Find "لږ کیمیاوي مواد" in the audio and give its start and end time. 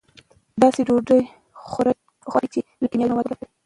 2.81-3.27